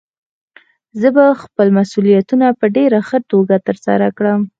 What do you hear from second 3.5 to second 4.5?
ترسره کړم.